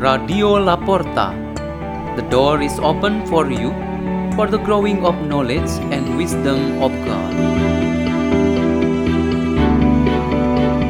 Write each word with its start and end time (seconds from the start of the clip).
Radio 0.00 0.56
La 0.56 0.78
Porta. 0.80 1.36
The 2.16 2.24
door 2.32 2.62
is 2.62 2.78
open 2.80 3.26
for 3.26 3.52
you 3.52 3.68
for 4.32 4.46
the 4.48 4.56
growing 4.56 5.04
of 5.04 5.12
knowledge 5.28 5.68
and 5.92 6.16
wisdom 6.16 6.80
of 6.80 6.88
God. 7.04 7.32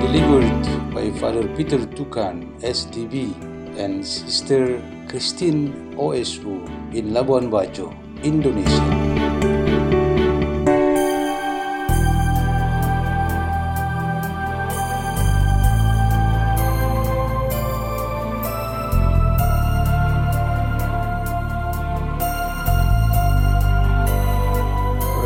Delivered 0.07 0.95
by 0.95 1.11
Father 1.19 1.43
Peter 1.59 1.83
Tukan, 1.91 2.55
SDB, 2.63 3.35
and 3.75 4.07
Sister 4.07 4.79
Christine 5.09 5.91
OSU 5.99 6.63
in 6.95 7.11
Labuan 7.11 7.51
Bajo, 7.51 7.91
Indonesia. 8.23 9.00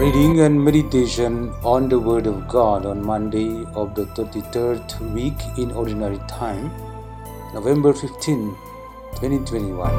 Reading 0.05 0.41
and 0.41 0.63
meditation 0.63 1.49
on 1.65 1.89
the 1.89 1.99
Word 1.99 2.27
of 2.27 2.47
God 2.47 2.85
on 2.85 3.03
Monday 3.03 3.65
of 3.75 3.95
the 3.95 4.05
33rd 4.17 5.01
week 5.15 5.33
in 5.57 5.71
Ordinary 5.73 6.19
Time, 6.29 6.71
November 7.55 7.95
15, 7.95 8.55
2021. 9.15 9.95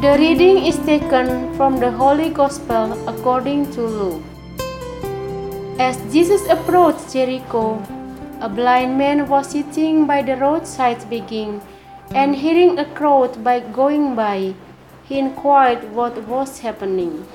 The 0.00 0.16
reading 0.18 0.64
is 0.64 0.78
taken 0.86 1.54
from 1.56 1.78
the 1.78 1.90
Holy 1.90 2.30
Gospel 2.30 2.96
according 3.06 3.70
to 3.72 3.82
Luke. 3.82 4.22
As 5.78 6.00
Jesus 6.10 6.48
approached 6.48 7.12
Jericho, 7.12 7.82
a 8.40 8.48
blind 8.48 8.98
man 8.98 9.28
was 9.28 9.50
sitting 9.50 10.06
by 10.06 10.22
the 10.22 10.36
roadside 10.36 11.08
begging, 11.08 11.60
and 12.14 12.36
hearing 12.36 12.78
a 12.78 12.84
crowd 12.94 13.42
by 13.42 13.60
going 13.60 14.14
by, 14.14 14.54
he 15.04 15.18
inquired 15.18 15.92
what 15.92 16.16
was 16.26 16.60
happening. 16.60 17.26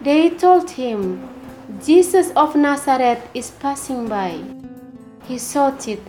They 0.00 0.30
told 0.30 0.70
him, 0.70 1.28
Jesus 1.84 2.30
of 2.36 2.56
Nazareth 2.56 3.22
is 3.34 3.50
passing 3.50 4.08
by. 4.08 4.42
He 5.24 5.38
shouted, 5.38 6.00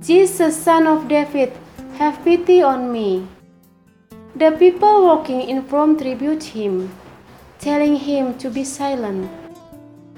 Jesus, 0.00 0.56
son 0.56 0.86
of 0.86 1.08
David, 1.08 1.52
have 1.98 2.22
pity 2.24 2.62
on 2.62 2.92
me. 2.92 3.26
The 4.36 4.50
people 4.52 5.04
walking 5.04 5.42
in 5.42 5.64
front 5.64 6.00
rebuked 6.00 6.42
him, 6.42 6.90
telling 7.58 7.96
him 7.96 8.36
to 8.38 8.50
be 8.50 8.64
silent. 8.64 9.30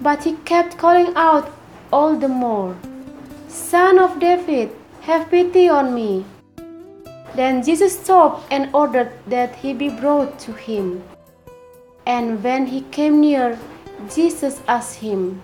But 0.01 0.25
he 0.25 0.33
kept 0.45 0.77
calling 0.79 1.13
out 1.17 1.51
all 1.93 2.17
the 2.17 2.29
more, 2.29 2.77
Son 3.49 3.99
of 3.99 4.19
David, 4.21 4.71
have 5.03 5.31
pity 5.31 5.69
on 5.69 5.95
me. 5.95 6.25
Then 7.35 7.63
Jesus 7.63 7.99
stopped 7.99 8.47
and 8.51 8.75
ordered 8.75 9.13
that 9.27 9.55
he 9.57 9.73
be 9.73 9.89
brought 9.89 10.39
to 10.41 10.53
him. 10.53 11.03
And 12.07 12.43
when 12.43 12.67
he 12.67 12.81
came 12.91 13.21
near, 13.21 13.59
Jesus 14.15 14.61
asked 14.69 15.01
him, 15.01 15.43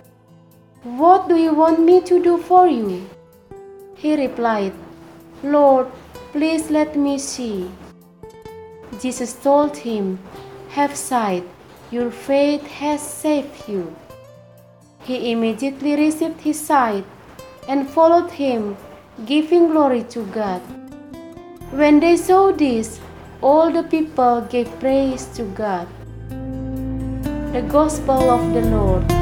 What 0.82 1.28
do 1.28 1.36
you 1.36 1.54
want 1.54 1.80
me 1.80 2.00
to 2.02 2.22
do 2.22 2.38
for 2.38 2.66
you? 2.66 3.08
He 3.94 4.16
replied, 4.16 4.72
Lord, 5.42 5.88
please 6.32 6.70
let 6.70 6.96
me 6.96 7.18
see. 7.18 7.70
Jesus 9.00 9.34
told 9.34 9.76
him, 9.76 10.18
Have 10.70 10.96
sight, 10.96 11.44
your 11.90 12.10
faith 12.10 12.66
has 12.66 13.00
saved 13.00 13.68
you. 13.68 13.94
He 15.04 15.32
immediately 15.32 15.96
received 15.96 16.40
his 16.40 16.60
sight 16.60 17.04
and 17.68 17.88
followed 17.88 18.30
him, 18.30 18.76
giving 19.26 19.68
glory 19.70 20.04
to 20.10 20.24
God. 20.26 20.60
When 21.72 22.00
they 22.00 22.16
saw 22.16 22.52
this, 22.52 23.00
all 23.40 23.70
the 23.70 23.82
people 23.82 24.42
gave 24.42 24.68
praise 24.78 25.26
to 25.36 25.42
God. 25.42 25.88
The 27.52 27.62
Gospel 27.68 28.30
of 28.30 28.54
the 28.54 28.62
Lord. 28.62 29.21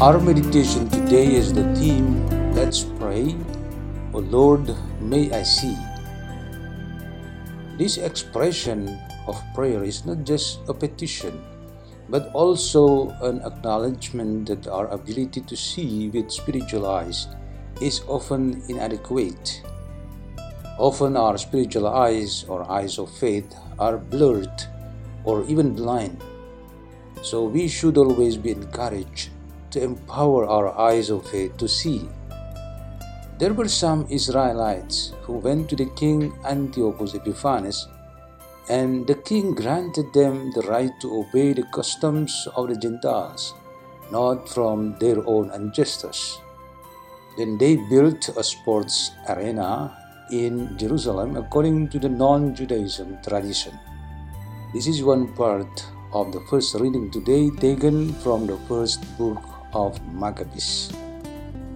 Our 0.00 0.16
meditation 0.16 0.88
today 0.88 1.36
is 1.36 1.52
the 1.52 1.76
theme 1.76 2.24
Let's 2.56 2.88
Pray, 2.96 3.36
O 4.16 4.24
Lord, 4.24 4.72
may 4.96 5.28
I 5.28 5.42
see. 5.44 5.76
This 7.76 8.00
expression 8.00 8.96
of 9.28 9.36
prayer 9.52 9.84
is 9.84 10.06
not 10.08 10.24
just 10.24 10.64
a 10.72 10.72
petition, 10.72 11.44
but 12.08 12.32
also 12.32 13.12
an 13.20 13.44
acknowledgement 13.44 14.48
that 14.48 14.72
our 14.72 14.88
ability 14.88 15.44
to 15.44 15.54
see 15.54 16.08
with 16.08 16.32
spiritual 16.32 16.88
eyes 16.88 17.28
is 17.84 18.00
often 18.08 18.64
inadequate. 18.72 19.60
Often, 20.80 21.20
our 21.20 21.36
spiritual 21.36 21.86
eyes 21.86 22.48
or 22.48 22.64
eyes 22.72 22.96
of 22.96 23.12
faith 23.12 23.52
are 23.78 23.98
blurred 23.98 24.64
or 25.24 25.44
even 25.44 25.76
blind. 25.76 26.24
So, 27.20 27.44
we 27.44 27.68
should 27.68 28.00
always 28.00 28.38
be 28.38 28.56
encouraged 28.56 29.28
to 29.70 29.82
empower 29.82 30.46
our 30.46 30.76
eyes 30.78 31.10
of 31.10 31.28
faith 31.28 31.56
to 31.58 31.68
see. 31.68 32.08
There 33.38 33.54
were 33.54 33.68
some 33.68 34.06
Israelites 34.10 35.12
who 35.22 35.34
went 35.34 35.70
to 35.70 35.76
the 35.76 35.88
king 35.96 36.32
Antiochus 36.44 37.14
Epiphanes, 37.14 37.88
and 38.68 39.06
the 39.06 39.14
king 39.14 39.54
granted 39.54 40.12
them 40.12 40.52
the 40.52 40.62
right 40.68 40.92
to 41.00 41.24
obey 41.24 41.54
the 41.54 41.64
customs 41.72 42.46
of 42.54 42.68
the 42.68 42.76
Gentiles, 42.76 43.54
not 44.12 44.48
from 44.48 44.98
their 44.98 45.26
own 45.26 45.50
ancestors. 45.52 46.38
Then 47.36 47.56
they 47.56 47.76
built 47.76 48.28
a 48.36 48.44
sports 48.44 49.12
arena 49.28 49.96
in 50.30 50.76
Jerusalem 50.76 51.36
according 51.36 51.88
to 51.90 51.98
the 51.98 52.08
non 52.08 52.54
Judaism 52.54 53.18
tradition. 53.26 53.78
This 54.72 54.86
is 54.86 55.02
one 55.02 55.32
part 55.34 55.86
of 56.12 56.32
the 56.32 56.40
first 56.50 56.74
reading 56.74 57.10
today 57.10 57.50
taken 57.50 58.12
from 58.22 58.46
the 58.46 58.58
first 58.68 59.02
book 59.18 59.49
of 59.72 60.00
Maccabees. 60.12 60.92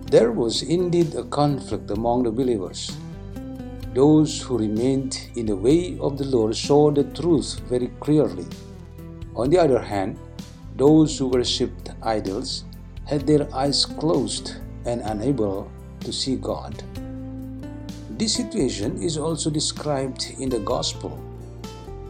There 0.06 0.32
was 0.32 0.62
indeed 0.62 1.14
a 1.14 1.24
conflict 1.24 1.90
among 1.90 2.24
the 2.24 2.30
believers. 2.30 2.96
Those 3.94 4.42
who 4.42 4.58
remained 4.58 5.30
in 5.36 5.46
the 5.46 5.56
way 5.56 5.98
of 6.00 6.18
the 6.18 6.24
Lord 6.24 6.56
saw 6.56 6.90
the 6.90 7.04
truth 7.04 7.60
very 7.68 7.88
clearly. 8.00 8.46
On 9.36 9.50
the 9.50 9.58
other 9.58 9.80
hand, 9.80 10.18
those 10.76 11.18
who 11.18 11.28
worshipped 11.28 11.90
idols 12.02 12.64
had 13.06 13.26
their 13.26 13.52
eyes 13.54 13.84
closed 13.84 14.56
and 14.84 15.00
unable 15.02 15.70
to 16.00 16.12
see 16.12 16.36
God. 16.36 16.82
This 18.10 18.34
situation 18.34 19.02
is 19.02 19.16
also 19.16 19.50
described 19.50 20.34
in 20.38 20.48
the 20.48 20.60
Gospel. 20.60 21.18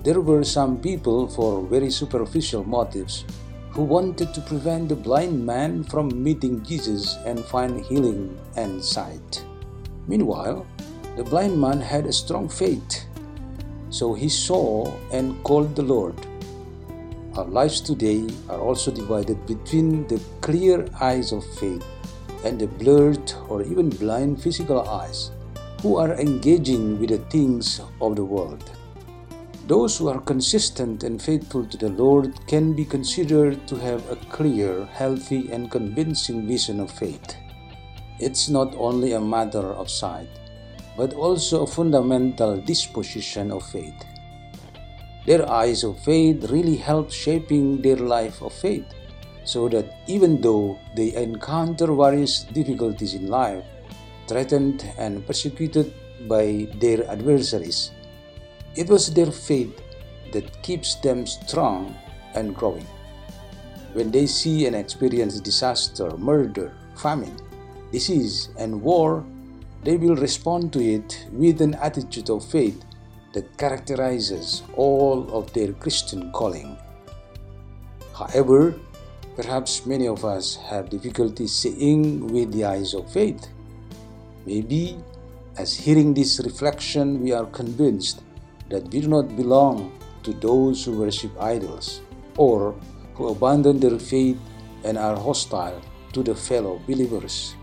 There 0.03 0.21
were 0.21 0.45
some 0.45 0.81
people, 0.81 1.29
for 1.29 1.63
very 1.63 1.91
superficial 1.91 2.65
motives, 2.65 3.25
who 3.75 3.83
wanted 3.83 4.33
to 4.33 4.41
prevent 4.41 4.89
the 4.89 4.95
blind 4.95 5.45
man 5.45 5.83
from 5.83 6.23
meeting 6.23 6.63
Jesus 6.63 7.19
and 7.27 7.45
find 7.45 7.85
healing 7.85 8.39
and 8.57 8.83
sight. 8.83 9.45
Meanwhile, 10.07 10.65
the 11.17 11.25
blind 11.25 11.61
man 11.61 11.81
had 11.81 12.07
a 12.07 12.13
strong 12.13 12.49
faith, 12.49 13.05
so 13.91 14.15
he 14.15 14.29
saw 14.29 14.87
and 15.11 15.43
called 15.43 15.75
the 15.75 15.83
Lord. 15.83 16.15
Our 17.35 17.47
lives 17.47 17.81
today 17.81 18.29
are 18.49 18.61
also 18.61 18.93
divided 18.93 19.45
between 19.45 20.07
the 20.07 20.23
clear 20.41 20.87
eyes 21.01 21.33
of 21.33 21.43
faith 21.59 21.85
and 22.45 22.61
the 22.61 22.69
blurred 22.69 23.33
or 23.49 23.63
even 23.63 23.91
blind 23.91 24.41
physical 24.41 24.89
eyes 24.89 25.33
who 25.83 25.97
are 25.97 26.15
engaging 26.15 27.01
with 27.01 27.11
the 27.11 27.19
things 27.27 27.81
of 28.01 28.15
the 28.15 28.25
world. 28.25 28.71
Those 29.67 29.97
who 29.97 30.09
are 30.09 30.21
consistent 30.21 31.05
and 31.05 31.23
faithful 31.23 31.65
to 31.65 31.79
the 31.79 31.89
Lord 31.89 32.37
can 32.47 32.75
be 32.75 32.85
considered 32.85 33.67
to 33.67 33.77
have 33.77 34.05
a 34.11 34.17
clear, 34.29 34.85
healthy, 34.93 35.49
and 35.51 35.71
convincing 35.71 36.47
vision 36.47 36.81
of 36.81 36.91
faith. 36.91 37.37
It's 38.21 38.51
not 38.51 38.75
only 38.77 39.13
a 39.13 39.21
matter 39.21 39.73
of 39.73 39.89
sight, 39.89 40.29
but 40.99 41.15
also 41.15 41.63
a 41.63 41.67
fundamental 41.67 42.61
disposition 42.61 43.51
of 43.51 43.65
faith. 43.65 43.97
Their 45.25 45.49
eyes 45.49 45.83
of 45.83 45.99
faith 46.05 46.45
really 46.51 46.77
help 46.77 47.11
shaping 47.11 47.81
their 47.81 47.97
life 47.97 48.43
of 48.43 48.53
faith, 48.53 48.85
so 49.45 49.71
that 49.71 50.05
even 50.07 50.43
though 50.43 50.79
they 50.95 51.17
encounter 51.17 51.89
various 51.89 52.45
difficulties 52.53 53.15
in 53.15 53.29
life, 53.29 53.65
threatened 54.29 54.85
and 54.99 55.27
persecuted 55.27 55.95
by 56.29 56.69
their 56.77 57.09
adversaries, 57.09 57.93
it 58.77 58.89
was 58.89 59.13
their 59.15 59.31
faith 59.31 59.81
that 60.33 60.63
keeps 60.63 60.97
them 60.97 61.27
strong 61.27 61.95
and 62.35 62.55
growing. 62.55 62.87
When 63.93 64.11
they 64.11 64.27
see 64.27 64.67
and 64.67 64.75
experience 64.75 65.39
disaster, 65.39 66.17
murder, 66.17 66.75
famine, 66.97 67.37
disease, 67.93 68.49
and 68.59 68.83
war, 68.83 69.25
they 69.85 69.97
will 69.97 70.17
respond 70.17 70.73
to 70.73 70.83
it 70.83 71.27
with 71.31 71.61
an 71.61 71.75
attitude 71.75 72.31
of 72.31 72.45
faith 72.45 72.85
that 73.33 73.57
characterizes 73.59 74.63
all 74.77 75.31
of 75.31 75.53
their 75.53 75.73
Christian 75.75 76.33
calling. 76.33 76.77
However, 78.17 78.75
perhaps 79.37 79.87
many 79.87 80.09
of 80.09 80.25
us 80.25 80.57
have 80.57 80.91
difficulty 80.91 81.47
seeing 81.47 82.27
with 82.27 82.51
the 82.53 82.65
eyes 82.65 82.95
of 82.95 83.11
faith. 83.13 83.47
Maybe, 84.47 84.99
as 85.59 85.75
hearing 85.75 86.15
this 86.15 86.41
reflection, 86.43 87.23
we 87.23 87.33
are 87.33 87.47
convinced 87.47 88.23
that 88.69 88.85
we 88.93 89.01
do 89.01 89.09
not 89.09 89.37
belong 89.37 89.93
to 90.23 90.33
those 90.33 90.85
who 90.85 90.99
worship 90.99 91.31
idols 91.41 92.01
or 92.37 92.75
who 93.15 93.29
abandon 93.29 93.79
their 93.79 93.99
faith 93.99 94.39
and 94.85 94.99
are 94.99 95.17
hostile 95.17 95.81
to 96.13 96.23
the 96.23 96.35
fellow 96.35 96.81
believers. 96.87 97.55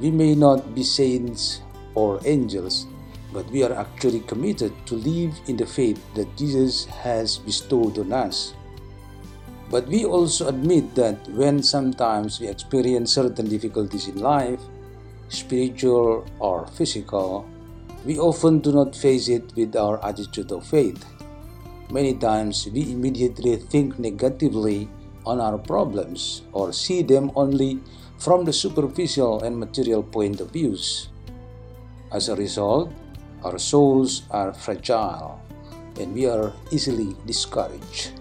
We 0.00 0.10
may 0.10 0.34
not 0.34 0.74
be 0.74 0.82
saints 0.82 1.62
or 1.94 2.20
angels, 2.24 2.86
but 3.32 3.48
we 3.50 3.64
are 3.64 3.72
actually 3.72 4.20
committed 4.20 4.72
to 4.86 4.94
live 4.94 5.34
in 5.46 5.56
the 5.56 5.66
faith 5.66 6.00
that 6.14 6.36
Jesus 6.36 6.84
has 6.86 7.38
bestowed 7.38 7.98
on 7.98 8.12
us. 8.12 8.54
But 9.70 9.88
we 9.88 10.04
also 10.04 10.48
admit 10.48 10.94
that 10.94 11.26
when 11.30 11.62
sometimes 11.62 12.40
we 12.40 12.46
experience 12.46 13.14
certain 13.14 13.48
difficulties 13.48 14.06
in 14.06 14.20
life, 14.20 14.60
spiritual 15.28 16.24
or 16.38 16.66
physical, 16.68 17.48
we 18.06 18.22
often 18.22 18.60
do 18.60 18.70
not 18.70 18.94
face 18.94 19.26
it 19.26 19.50
with 19.56 19.74
our 19.74 19.98
attitude 20.06 20.52
of 20.52 20.64
faith. 20.64 21.04
Many 21.90 22.14
times 22.14 22.68
we 22.72 22.92
immediately 22.92 23.56
think 23.56 23.98
negatively 23.98 24.88
on 25.26 25.40
our 25.40 25.58
problems 25.58 26.42
or 26.52 26.72
see 26.72 27.02
them 27.02 27.32
only 27.34 27.80
from 28.18 28.44
the 28.44 28.52
superficial 28.52 29.42
and 29.42 29.58
material 29.58 30.04
point 30.04 30.40
of 30.40 30.52
views. 30.52 31.08
As 32.12 32.28
a 32.28 32.36
result, 32.36 32.94
our 33.42 33.58
souls 33.58 34.22
are 34.30 34.54
fragile 34.54 35.42
and 35.98 36.14
we 36.14 36.26
are 36.26 36.52
easily 36.70 37.16
discouraged. 37.26 38.12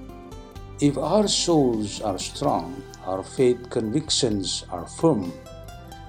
If 0.81 0.97
our 0.97 1.27
souls 1.27 2.01
are 2.01 2.17
strong, 2.17 2.81
our 3.05 3.21
faith 3.21 3.69
convictions 3.69 4.65
are 4.71 4.87
firm, 4.87 5.31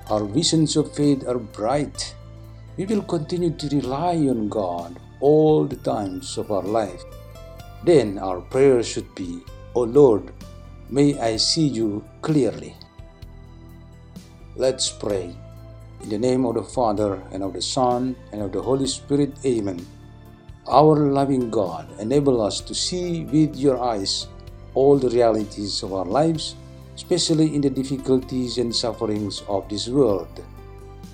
our 0.08 0.24
visions 0.24 0.76
of 0.76 0.94
faith 0.96 1.28
are 1.28 1.38
bright, 1.38 2.15
we 2.76 2.84
will 2.84 3.02
continue 3.02 3.50
to 3.50 3.68
rely 3.68 4.16
on 4.28 4.48
God 4.48 5.00
all 5.20 5.64
the 5.64 5.76
times 5.76 6.36
of 6.36 6.50
our 6.50 6.62
life. 6.62 7.02
Then 7.84 8.18
our 8.18 8.40
prayer 8.40 8.82
should 8.82 9.14
be, 9.14 9.40
O 9.74 9.82
Lord, 9.82 10.32
may 10.90 11.18
I 11.18 11.36
see 11.36 11.66
you 11.66 12.04
clearly. 12.20 12.74
Let's 14.56 14.90
pray. 14.90 15.34
In 16.02 16.08
the 16.10 16.18
name 16.18 16.44
of 16.44 16.54
the 16.54 16.62
Father, 16.62 17.22
and 17.32 17.42
of 17.42 17.54
the 17.54 17.62
Son, 17.62 18.14
and 18.32 18.42
of 18.42 18.52
the 18.52 18.60
Holy 18.60 18.86
Spirit, 18.86 19.32
Amen. 19.44 19.84
Our 20.68 21.08
loving 21.12 21.48
God, 21.48 21.88
enable 22.00 22.42
us 22.42 22.60
to 22.60 22.74
see 22.74 23.24
with 23.24 23.56
your 23.56 23.80
eyes 23.80 24.28
all 24.74 24.98
the 24.98 25.08
realities 25.08 25.82
of 25.82 25.94
our 25.94 26.04
lives, 26.04 26.56
especially 26.94 27.54
in 27.54 27.62
the 27.62 27.70
difficulties 27.70 28.58
and 28.58 28.74
sufferings 28.74 29.42
of 29.48 29.68
this 29.68 29.88
world. 29.88 30.28